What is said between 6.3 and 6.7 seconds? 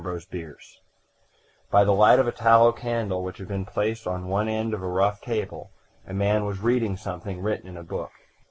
was